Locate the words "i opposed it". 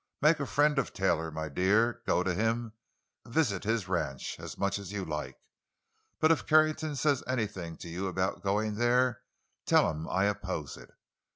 10.09-10.89